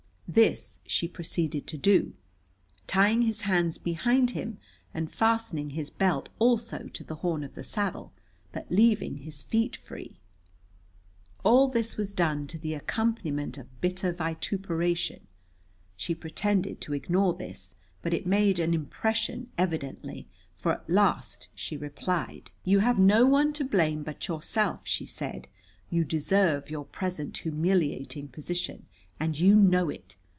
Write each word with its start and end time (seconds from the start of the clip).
This 0.33 0.79
she 0.87 1.09
proceeded 1.09 1.67
to 1.67 1.77
do, 1.77 2.13
tying 2.87 3.23
his 3.23 3.41
hands 3.41 3.77
behind 3.77 4.31
him 4.31 4.59
and 4.93 5.11
fastening 5.11 5.71
his 5.71 5.89
belt 5.89 6.29
also 6.39 6.87
to 6.87 7.03
the 7.03 7.15
horn 7.15 7.43
of 7.43 7.53
the 7.53 7.65
saddle, 7.65 8.13
but 8.53 8.71
leaving 8.71 9.17
his 9.17 9.43
feet 9.43 9.75
free. 9.75 10.21
All 11.43 11.67
this 11.67 11.97
was 11.97 12.13
done 12.13 12.47
to 12.47 12.57
the 12.57 12.73
accompaniment 12.75 13.57
of 13.57 13.81
bitter 13.81 14.13
vituperation. 14.13 15.27
She 15.97 16.15
pretended 16.15 16.79
to 16.79 16.93
ignore 16.93 17.33
this, 17.33 17.75
but 18.01 18.13
it 18.13 18.25
made 18.25 18.57
an 18.57 18.73
impression 18.73 19.49
evidently, 19.57 20.29
for 20.55 20.71
at 20.75 20.89
last 20.89 21.49
she 21.53 21.75
replied. 21.75 22.51
"You 22.63 22.79
have 22.79 22.97
no 22.97 23.25
one 23.27 23.51
to 23.51 23.65
blame 23.65 24.01
but 24.01 24.29
yourself," 24.29 24.87
she 24.87 25.05
said. 25.05 25.49
"You 25.89 26.05
deserve 26.05 26.69
your 26.71 26.85
present 26.85 27.39
humiliating 27.39 28.29
position, 28.29 28.85
and 29.19 29.37
you 29.37 29.55
know 29.57 29.89
it. 29.89 30.15